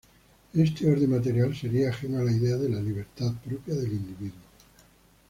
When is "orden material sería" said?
0.91-1.91